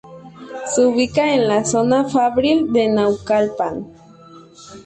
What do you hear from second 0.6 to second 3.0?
Se ubica en la zona fabril de